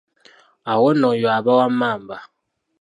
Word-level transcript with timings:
Awo 0.71 0.87
nno 0.93 1.07
oyo 1.13 1.27
aba 1.37 1.51
wa 1.59 1.67
Mmamba. 1.71 2.17